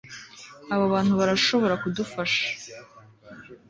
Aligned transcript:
Abo 0.73 0.85
bantu 0.93 1.13
barashobora 1.19 1.73
kudufasha 1.81 2.45